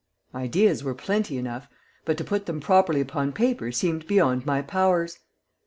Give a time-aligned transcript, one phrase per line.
[0.33, 1.67] Ideas were plenty enough,
[2.05, 5.19] but to put them properly upon paper seemed beyond my powers.